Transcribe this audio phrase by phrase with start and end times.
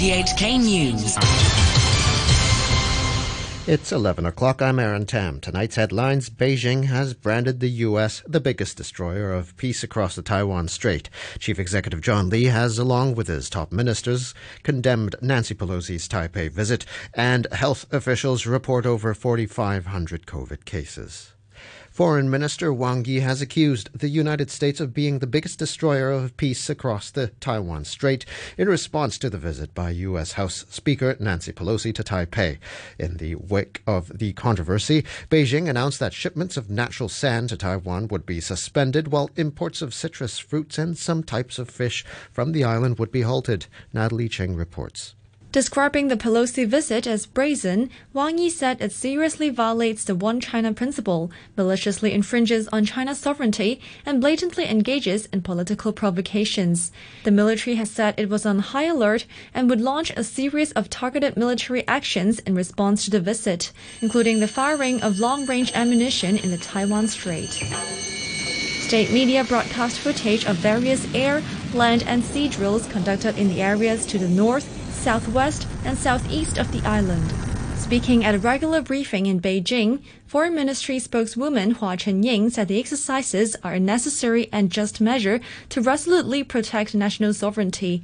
[0.00, 1.18] RTHK News.
[3.68, 4.62] It's 11 o'clock.
[4.62, 5.40] I'm Aaron Tam.
[5.40, 8.22] Tonight's headlines Beijing has branded the U.S.
[8.26, 11.10] the biggest destroyer of peace across the Taiwan Strait.
[11.38, 14.32] Chief Executive John Lee has, along with his top ministers,
[14.62, 21.34] condemned Nancy Pelosi's Taipei visit, and health officials report over 4,500 COVID cases.
[22.00, 26.34] Foreign Minister Wang Yi has accused the United States of being the biggest destroyer of
[26.38, 28.24] peace across the Taiwan Strait
[28.56, 30.32] in response to the visit by U.S.
[30.32, 32.56] House Speaker Nancy Pelosi to Taipei.
[32.98, 38.08] In the wake of the controversy, Beijing announced that shipments of natural sand to Taiwan
[38.08, 42.64] would be suspended while imports of citrus fruits and some types of fish from the
[42.64, 43.66] island would be halted.
[43.92, 45.16] Natalie Cheng reports.
[45.52, 50.72] Describing the Pelosi visit as brazen, Wang Yi said it seriously violates the One China
[50.72, 56.92] principle, maliciously infringes on China's sovereignty, and blatantly engages in political provocations.
[57.24, 60.88] The military has said it was on high alert and would launch a series of
[60.88, 66.36] targeted military actions in response to the visit, including the firing of long range ammunition
[66.36, 67.50] in the Taiwan Strait.
[68.90, 74.04] State media broadcast footage of various air, land, and sea drills conducted in the areas
[74.04, 77.32] to the north southwest, and southeast of the island.
[77.76, 83.54] Speaking at a regular briefing in Beijing, Foreign Ministry spokeswoman Hua Chunying said the exercises
[83.62, 88.02] are a necessary and just measure to resolutely protect national sovereignty.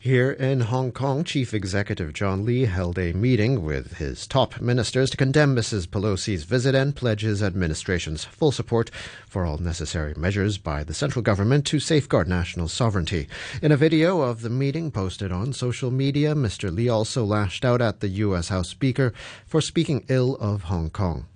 [0.00, 5.10] Here in Hong Kong, Chief Executive John Lee held a meeting with his top ministers
[5.10, 5.88] to condemn Mrs.
[5.88, 8.92] Pelosi's visit and pledge his administration's full support
[9.26, 13.26] for all necessary measures by the central government to safeguard national sovereignty.
[13.60, 16.72] In a video of the meeting posted on social media, Mr.
[16.72, 18.50] Lee also lashed out at the U.S.
[18.50, 19.12] House Speaker
[19.46, 21.26] for speaking ill of Hong Kong.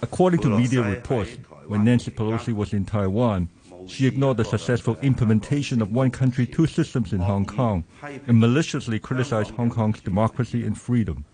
[0.00, 3.50] According to media reports, when Nancy Pelosi was in Taiwan,
[3.88, 8.98] she ignored the successful implementation of one country, two systems in Hong Kong and maliciously
[8.98, 11.24] criticized Hong Kong's democracy and freedom.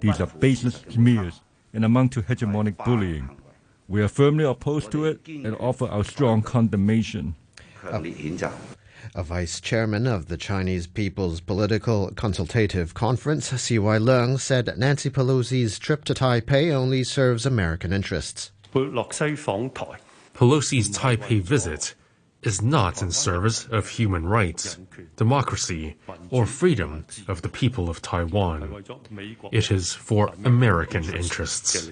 [0.00, 1.40] These are baseless smears
[1.72, 3.30] and amount to hegemonic bullying.
[3.88, 7.34] We are firmly opposed to it and offer our strong condemnation.
[9.14, 13.98] A vice chairman of the Chinese People's Political Consultative Conference, C.Y.
[13.98, 18.52] Leung, said Nancy Pelosi's trip to Taipei only serves American interests.
[20.38, 21.96] Pelosi's Taipei visit
[22.44, 24.78] is not in service of human rights,
[25.16, 25.96] democracy,
[26.30, 28.84] or freedom of the people of Taiwan.
[29.50, 31.90] It is for American interests.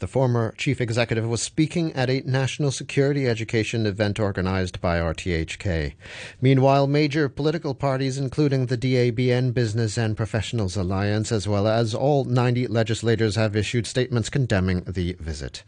[0.00, 5.94] The former chief executive was speaking at a national security education event organized by RTHK.
[6.42, 11.94] Meanwhile, major political parties, including the DAB and Business and Professionals Alliance, as well as
[11.94, 15.64] all 90 legislators, have issued statements condemning the visit.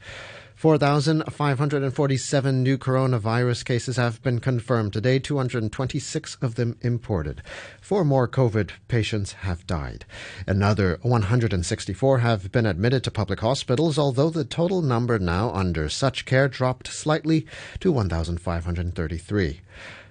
[0.62, 7.42] 4,547 new coronavirus cases have been confirmed today, 226 of them imported.
[7.80, 10.04] Four more COVID patients have died.
[10.46, 16.26] Another 164 have been admitted to public hospitals, although the total number now under such
[16.26, 17.44] care dropped slightly
[17.80, 19.62] to 1,533.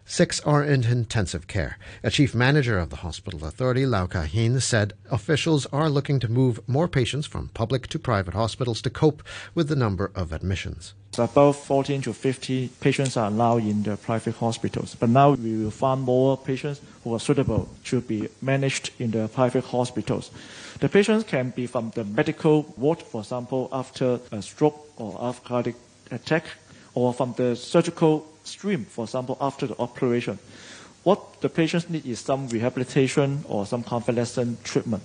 [0.06, 1.78] Six are in intensive care.
[2.04, 6.60] A chief manager of the hospital authority, Lau Ka-hin, said officials are looking to move
[6.68, 9.24] more patients from public to private hospitals to cope
[9.56, 10.94] with the number of admissions.
[11.18, 15.72] About 14 to 50 patients are now in the private hospitals, but now we will
[15.72, 20.32] find more patients who are suitable to be managed in the private hospitals.
[20.80, 25.48] The patients can be from the medical ward, for example, after a stroke or after
[25.48, 25.76] cardiac
[26.12, 26.46] attack,
[26.94, 30.40] or from the surgical stream, for example, after the operation.
[31.04, 35.04] What the patients need is some rehabilitation or some convalescent treatment.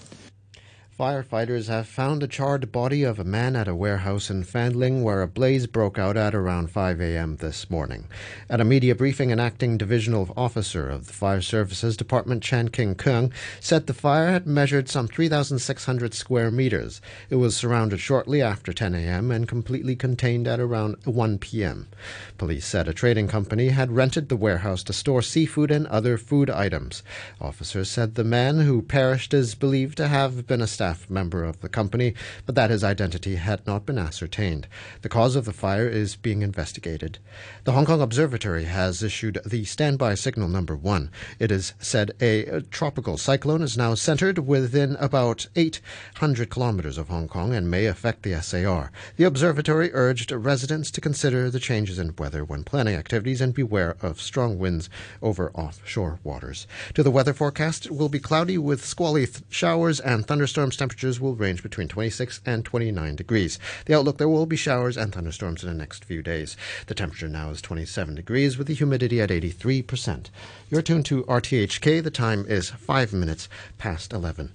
[0.99, 5.21] Firefighters have found a charred body of a man at a warehouse in Fanling where
[5.21, 7.37] a blaze broke out at around 5 a.m.
[7.37, 8.07] this morning.
[8.49, 12.95] At a media briefing, an acting divisional officer of the Fire Services Department, Chan King
[12.95, 13.31] Kung,
[13.61, 17.03] said the fire had measured some 3,600 square meters.
[17.29, 19.31] It was surrounded shortly after 10 a.m.
[19.31, 21.89] and completely contained at around 1 p.m.
[22.39, 26.49] Police said a trading company had rented the warehouse to store seafood and other food
[26.49, 27.03] items.
[27.39, 31.43] Officers said the man who perished is believed to have been a staff staff member
[31.43, 34.69] of the company, but that his identity had not been ascertained.
[35.03, 37.19] The cause of the fire is being investigated.
[37.65, 41.11] The Hong Kong Observatory has issued the standby signal number one.
[41.41, 47.27] It is said a tropical cyclone is now centered within about 800 kilometers of Hong
[47.27, 48.93] Kong and may affect the SAR.
[49.17, 53.97] The observatory urged residents to consider the changes in weather when planning activities and beware
[54.01, 54.89] of strong winds
[55.21, 56.69] over offshore waters.
[56.95, 61.21] To the weather forecast, it will be cloudy with squally th- showers and thunderstorms Temperatures
[61.21, 63.59] will range between 26 and 29 degrees.
[63.87, 66.57] The outlook there will be showers and thunderstorms in the next few days.
[66.87, 70.31] The temperature now is 27 degrees with the humidity at 83%.
[70.71, 72.03] You're tuned to RTHK.
[72.03, 74.53] The time is 5 minutes past 11.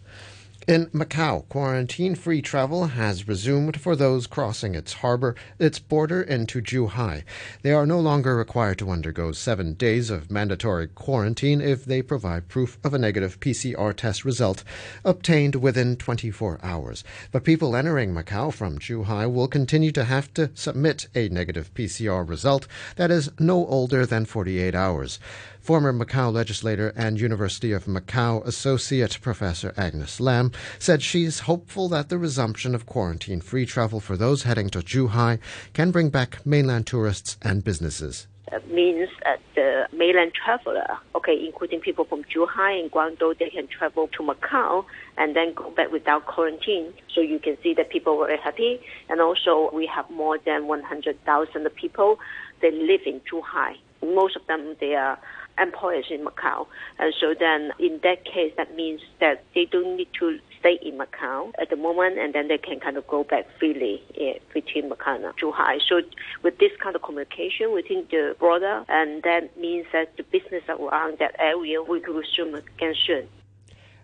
[0.68, 6.62] In Macau, quarantine free travel has resumed for those crossing its harbor, its border into
[6.62, 7.24] Zhuhai.
[7.64, 12.48] They are no longer required to undergo seven days of mandatory quarantine if they provide
[12.48, 14.64] proof of a negative PCR test result
[15.04, 17.04] obtained within 24 hours.
[17.32, 22.28] But people entering Macau from Zhuhai will continue to have to submit a negative PCR
[22.28, 22.68] result
[22.98, 25.18] that is no older than 48 hours.
[25.62, 32.10] Former Macau legislator and University of Macau Associate Professor Agnes Lam said she's hopeful that
[32.10, 35.38] the resumption of quarantine free travel for those heading to Zhuhai
[35.74, 38.26] can bring back mainland tourists and businesses.
[38.52, 43.68] It means that the mainland traveler, okay, including people from Zhuhai and Guangdong, they can
[43.68, 44.84] travel to Macau
[45.20, 46.92] and then go back without quarantine.
[47.14, 48.82] So you can see that people were very happy.
[49.10, 52.20] And also we have more than 100,000 people,
[52.64, 53.76] they live in Zhuhai.
[54.04, 55.20] Most of them, they are
[55.60, 56.68] employers in Macau.
[57.00, 60.98] And so then in that case, that means that they don't need to stay in
[60.98, 64.90] Macau at the moment and then they can kind of go back freely eh, between
[64.90, 65.80] Macau and Zhuhai.
[65.88, 66.02] So
[66.44, 71.18] with this kind of communication within the border, and that means that the business around
[71.20, 73.28] that area will resume again soon.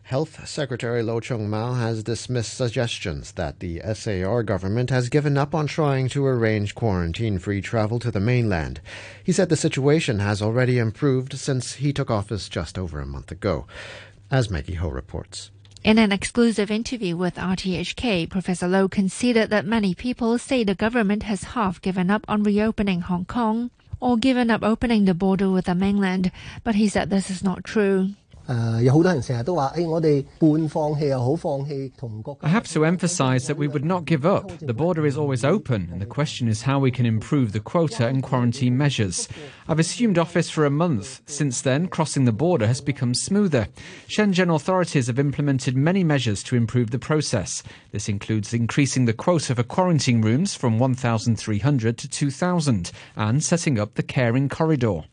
[0.08, 5.54] Health Secretary Lo Chung Mau has dismissed suggestions that the SAR government has given up
[5.54, 8.80] on trying to arrange quarantine free travel to the mainland.
[9.22, 13.34] He said the situation has already improved since he took office just over a month
[13.34, 13.68] ago.
[14.32, 15.52] As Maggie Ho reports.
[15.84, 21.24] In an exclusive interview with RTHK, Professor Lo conceded that many people say the government
[21.24, 25.66] has half given up on reopening Hong Kong or given up opening the border with
[25.66, 26.32] the mainland,
[26.64, 28.12] but he said this is not true.
[32.44, 34.58] I have to emphasize that we would not give up.
[34.60, 38.08] The border is always open, and the question is how we can improve the quota
[38.08, 39.28] and quarantine measures.
[39.68, 41.22] I've assumed office for a month.
[41.26, 43.68] Since then, crossing the border has become smoother.
[44.08, 47.64] Shenzhen authorities have implemented many measures to improve the process.
[47.92, 53.96] This includes increasing the quota for quarantine rooms from 1,300 to 2,000 and setting up
[53.96, 55.04] the caring corridor.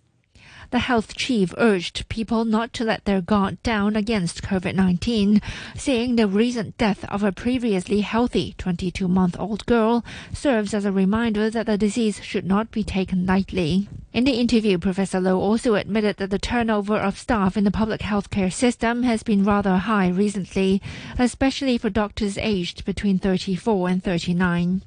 [0.71, 5.41] The health chief urged people not to let their guard down against COVID 19,
[5.77, 10.93] saying the recent death of a previously healthy 22 month old girl serves as a
[10.93, 13.89] reminder that the disease should not be taken lightly.
[14.15, 18.01] In the interview, Professor Lo also admitted that the turnover of staff in the public
[18.01, 20.81] healthcare system has been rather high recently,
[21.19, 24.83] especially for doctors aged between 34 and 39.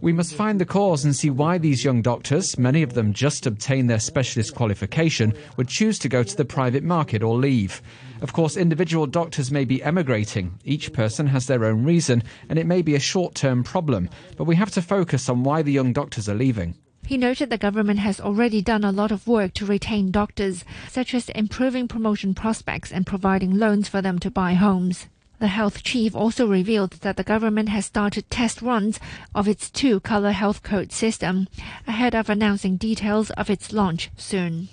[0.00, 3.46] We must find the cause and see why these young doctors, many of them just
[3.46, 7.82] obtained their specialist qualification, would choose to go to the private market or leave.
[8.20, 10.58] Of course, individual doctors may be emigrating.
[10.64, 14.44] Each person has their own reason, and it may be a short term problem, but
[14.44, 16.74] we have to focus on why the young doctors are leaving.
[17.06, 21.14] He noted the government has already done a lot of work to retain doctors, such
[21.14, 25.06] as improving promotion prospects and providing loans for them to buy homes.
[25.38, 28.98] The health chief also revealed that the government has started test runs
[29.34, 31.46] of its two color health code system
[31.86, 34.68] ahead of announcing details of its launch soon.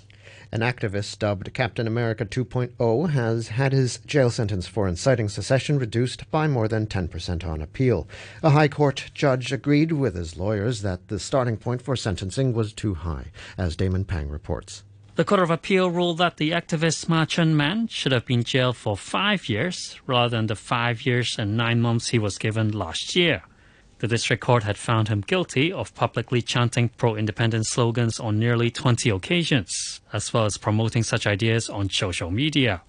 [0.54, 6.30] An activist dubbed Captain America 2.0 has had his jail sentence for inciting secession reduced
[6.30, 8.06] by more than 10% on appeal.
[8.40, 12.72] A High Court judge agreed with his lawyers that the starting point for sentencing was
[12.72, 14.84] too high, as Damon Pang reports.
[15.16, 18.76] The Court of Appeal ruled that the activist Ma Chun Man should have been jailed
[18.76, 23.16] for five years rather than the five years and nine months he was given last
[23.16, 23.42] year.
[24.04, 28.70] The district court had found him guilty of publicly chanting pro independence slogans on nearly
[28.70, 32.82] 20 occasions, as well as promoting such ideas on social media.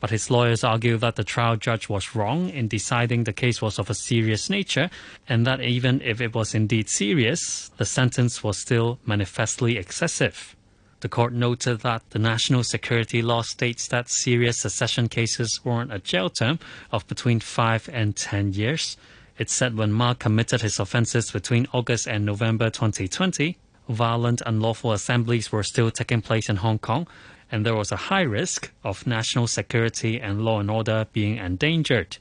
[0.00, 3.78] But his lawyers argue that the trial judge was wrong in deciding the case was
[3.78, 4.88] of a serious nature,
[5.28, 10.56] and that even if it was indeed serious, the sentence was still manifestly excessive.
[11.00, 15.98] The court noted that the national security law states that serious secession cases warrant a
[15.98, 16.60] jail term
[16.90, 18.96] of between 5 and 10 years.
[19.38, 25.52] It said when Ma committed his offences between August and November 2020, violent unlawful assemblies
[25.52, 27.06] were still taking place in Hong Kong,
[27.52, 32.16] and there was a high risk of national security and law and order being endangered.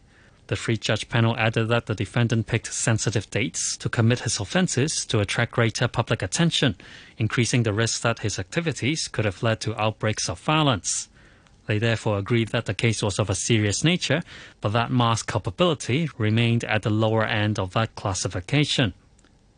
[0.47, 5.05] The three judge panel added that the defendant picked sensitive dates to commit his offences
[5.05, 6.75] to attract greater public attention,
[7.17, 11.07] increasing the risk that his activities could have led to outbreaks of violence.
[11.65, 14.21] They therefore agreed that the case was of a serious nature,
[14.61, 18.93] but that Ma's culpability remained at the lower end of that classification.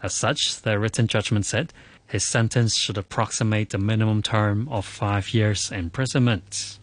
[0.02, 1.74] As such, their written judgment said
[2.08, 6.80] his sentence should approximate the minimum term of five years imprisonment.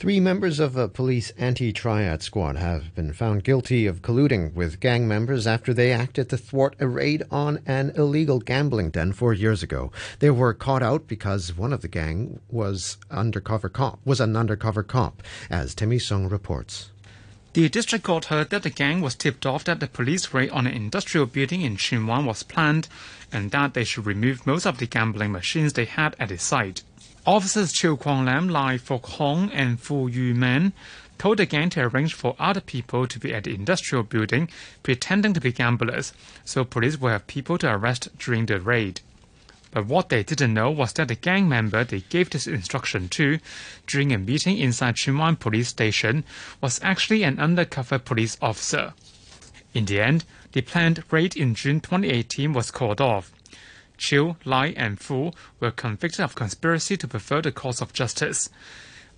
[0.00, 4.80] Three members of a police anti triad squad have been found guilty of colluding with
[4.80, 9.34] gang members after they acted to thwart a raid on an illegal gambling den four
[9.34, 9.92] years ago.
[10.20, 14.82] They were caught out because one of the gang was undercover cop was an undercover
[14.82, 16.88] cop, as Timmy Sung reports.
[17.52, 20.66] The district court heard that the gang was tipped off that the police raid on
[20.66, 22.88] an industrial building in Tsuen Wan was planned
[23.30, 26.84] and that they should remove most of the gambling machines they had at the site.
[27.30, 30.72] Officers Chiu Kwong Lam, Lai Fok Hong, and Fu Yu Man
[31.16, 34.48] told the gang to arrange for other people to be at the industrial building
[34.82, 36.12] pretending to be gamblers,
[36.44, 39.00] so police will have people to arrest during the raid.
[39.70, 43.38] But what they didn't know was that the gang member they gave this instruction to
[43.86, 46.24] during a meeting inside Tsuen Wan police station
[46.60, 48.92] was actually an undercover police officer.
[49.72, 53.30] In the end, the planned raid in June 2018 was called off.
[54.00, 55.30] Chiu, Lai, and Fu
[55.60, 58.48] were convicted of conspiracy to pervert the cause of justice.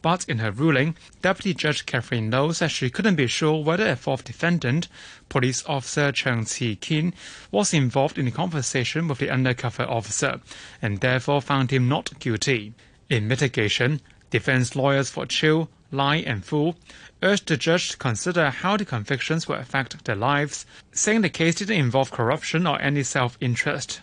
[0.03, 3.95] But in her ruling, Deputy Judge Catherine Low said she couldn't be sure whether a
[3.95, 4.89] fourth defendant,
[5.29, 7.15] police officer Cheng Chi Kin,
[7.53, 10.41] was involved in the conversation with the undercover officer,
[10.83, 12.75] and therefore found him not guilty.
[13.09, 16.75] In mitigation, defense lawyers for Chiu, Lai, and Fu
[17.23, 21.55] urged the judge to consider how the convictions will affect their lives, saying the case
[21.55, 24.01] didn't involve corruption or any self-interest.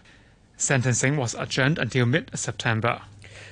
[0.60, 3.02] Sentencing was adjourned until mid September.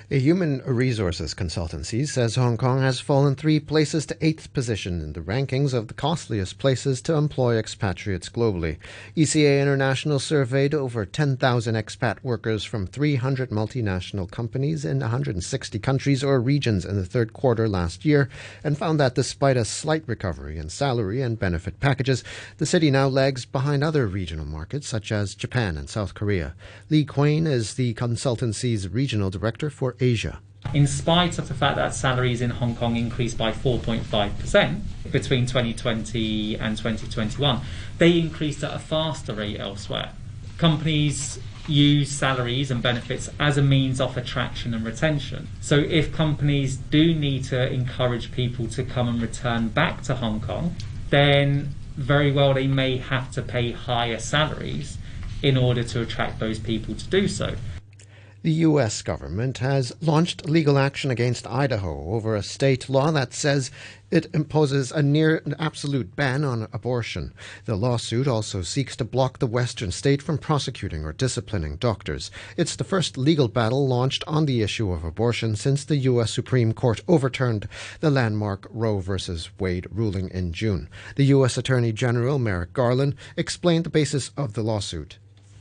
[0.10, 5.12] A human resources consultancy says Hong Kong has fallen three places to eighth position in
[5.12, 8.78] the rankings of the costliest places to employ expatriates globally.
[9.18, 16.40] ECA International surveyed over 10,000 expat workers from 300 multinational companies in 160 countries or
[16.40, 18.30] regions in the third quarter last year
[18.64, 22.24] and found that despite a slight recovery in salary and benefit packages,
[22.60, 26.56] the city now lags behind other regional markets such as Japan and South Korea.
[26.90, 30.40] Lee Quane is the consultancy's regional director for Asia.
[30.74, 34.82] In spite of the fact that salaries in Hong Kong increased by 4.5%
[35.12, 37.62] between 2020 and 2021,
[38.00, 40.14] they increased at a faster rate elsewhere.
[40.58, 45.48] Companies use salaries and benefits as a means of attraction and retention.
[45.62, 50.42] So if companies do need to encourage people to come and return back to Hong
[50.42, 50.76] Kong,
[51.12, 54.98] then very well they may have to pay higher salaries
[55.44, 57.56] in order to attract those people to do so.
[58.44, 59.02] The U.S.
[59.02, 63.72] government has launched legal action against Idaho over a state law that says
[64.12, 67.34] it imposes a near absolute ban on abortion.
[67.66, 72.30] The lawsuit also seeks to block the Western state from prosecuting or disciplining doctors.
[72.56, 76.30] It's the first legal battle launched on the issue of abortion since the U.S.
[76.32, 77.68] Supreme Court overturned
[78.02, 79.18] the landmark Roe v.
[79.60, 80.90] Wade ruling in June.
[81.16, 81.58] The U.S.
[81.58, 85.18] Attorney General Merrick Garland explained the basis of the lawsuit.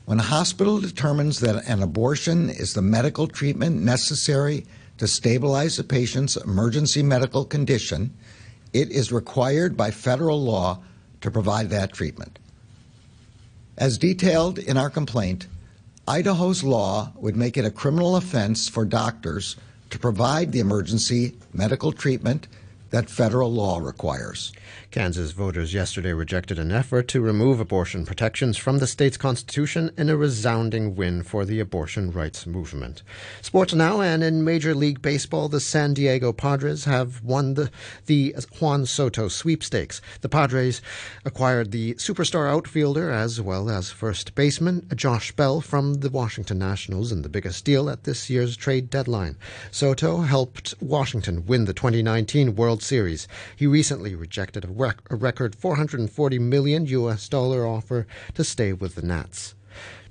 [0.07, 4.65] When a hospital determines that an abortion is the medical treatment necessary
[4.99, 8.15] to stabilize a patient's emergency medical condition,
[8.73, 10.79] it is required by federal law
[11.23, 12.39] to provide that treatment.
[13.77, 15.49] As detailed in our complaint,
[16.07, 19.57] Idaho's law would make it a criminal offense for doctors
[19.91, 22.47] to provide the emergency medical treatment
[22.97, 24.55] that federal law requires.
[24.91, 30.09] Kansas voters yesterday rejected an effort to remove abortion protections from the state's constitution in
[30.09, 33.03] a resounding win for the abortion rights movement.
[33.43, 37.71] Sports now, and in Major League Baseball, the San Diego Padres have won the,
[38.07, 40.01] the Juan Soto sweepstakes.
[40.23, 40.81] The Padres
[41.27, 47.13] acquired the superstar outfielder as well as first baseman Josh Bell from the Washington Nationals
[47.13, 49.37] in the biggest deal at this year's trade deadline.
[49.71, 53.27] Soto helped Washington win the 2019 World Series.
[53.57, 58.95] He recently rejected a rec- a record 440 million US dollar offer to stay with
[58.95, 59.55] the Nats.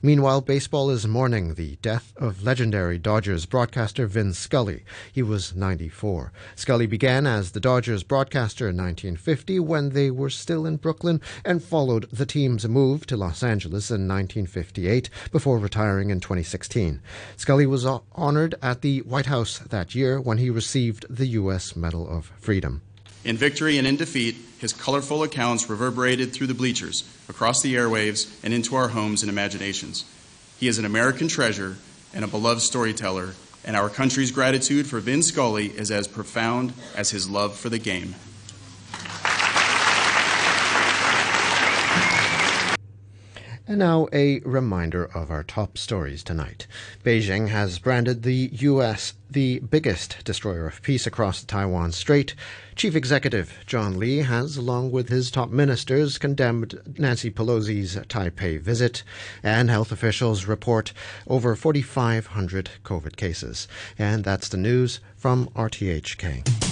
[0.05, 4.83] Meanwhile, baseball is mourning the death of legendary Dodgers broadcaster Vin Scully.
[5.12, 6.31] He was 94.
[6.55, 11.63] Scully began as the Dodgers broadcaster in 1950 when they were still in Brooklyn and
[11.63, 17.01] followed the team's move to Los Angeles in 1958 before retiring in 2016.
[17.35, 21.75] Scully was honored at the White House that year when he received the U.S.
[21.75, 22.83] Medal of Freedom.
[23.25, 28.32] In victory and in defeat, his colorful accounts reverberated through the bleachers, across the airwaves,
[28.44, 30.05] and into our homes and imaginations.
[30.60, 31.77] He is an American treasure
[32.13, 33.34] and a beloved storyteller,
[33.65, 37.79] and our country's gratitude for Vin Scully is as profound as his love for the
[37.79, 38.13] game.
[43.67, 46.67] And now a reminder of our top stories tonight.
[47.03, 49.13] Beijing has branded the U.S.
[49.27, 52.36] the biggest destroyer of peace across the Taiwan Strait.
[52.75, 59.01] Chief Executive John Lee has, along with his top ministers, condemned Nancy Pelosi's Taipei visit,
[59.41, 60.93] and health officials report
[61.27, 63.67] over 4,500 COVID cases.
[63.98, 66.64] And that's the news from RTHK.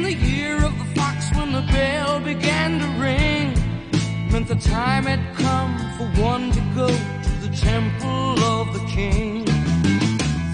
[0.00, 3.52] in the year of the fox when the bell began to ring
[4.32, 9.44] meant the time had come for one to go to the temple of the king.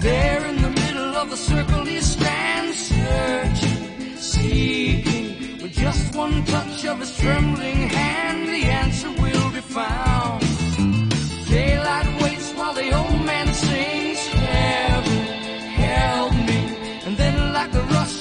[0.01, 5.61] There in the middle of the circle he stands searching, seeking.
[5.61, 10.46] With just one touch of his trembling hand, the answer will be found.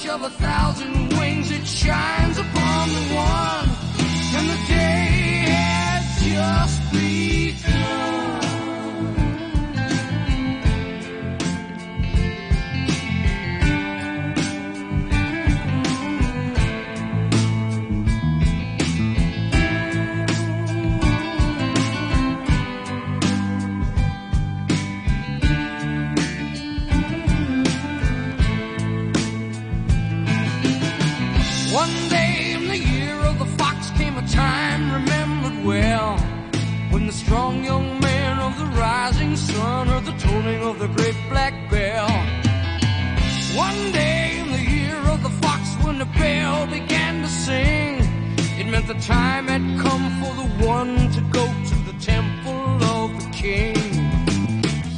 [0.08, 3.65] Of a thousand wings, it shines upon the one.
[46.18, 48.00] Bell began to sing,
[48.58, 53.08] it meant the time had come for the one to go to the temple of
[53.22, 53.74] the king.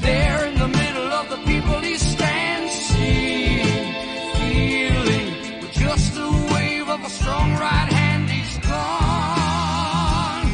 [0.01, 3.95] There in the middle of the people he stands, seeing,
[4.39, 10.47] feeling, with just a wave of a strong right hand, he's gone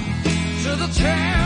[0.64, 1.43] to the temple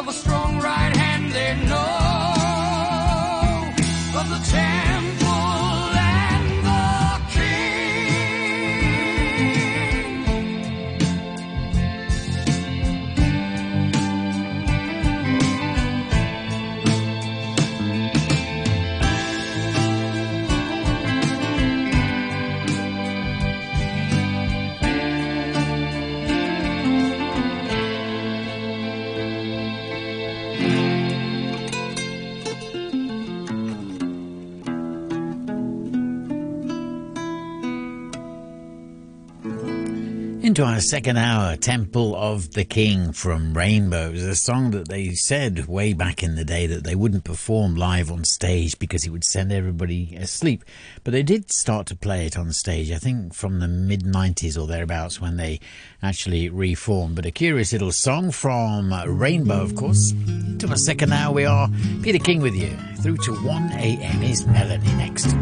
[0.00, 0.99] of a strong right hand,
[40.50, 44.08] Into our second hour, Temple of the King from Rainbow.
[44.08, 47.22] It was a song that they said way back in the day that they wouldn't
[47.22, 50.64] perform live on stage because it would send everybody asleep.
[51.04, 54.60] But they did start to play it on stage, I think from the mid 90s
[54.60, 55.60] or thereabouts when they
[56.02, 57.14] actually reformed.
[57.14, 60.12] But a curious little song from Rainbow, of course.
[60.58, 61.68] To our second hour, we are
[62.02, 62.76] Peter King with you.
[63.02, 64.22] Through to 1 a.m.
[64.24, 65.32] is Melanie next.